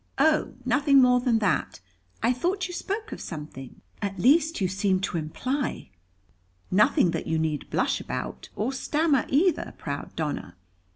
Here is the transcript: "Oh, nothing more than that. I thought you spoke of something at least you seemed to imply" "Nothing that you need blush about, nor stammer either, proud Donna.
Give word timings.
"Oh, 0.17 0.55
nothing 0.65 0.99
more 0.99 1.19
than 1.19 1.37
that. 1.37 1.79
I 2.23 2.33
thought 2.33 2.67
you 2.67 2.73
spoke 2.73 3.11
of 3.11 3.21
something 3.21 3.81
at 4.01 4.17
least 4.17 4.59
you 4.59 4.67
seemed 4.67 5.03
to 5.03 5.17
imply" 5.19 5.91
"Nothing 6.71 7.11
that 7.11 7.27
you 7.27 7.37
need 7.37 7.69
blush 7.69 8.01
about, 8.01 8.49
nor 8.57 8.73
stammer 8.73 9.25
either, 9.29 9.75
proud 9.77 10.15
Donna. 10.15 10.55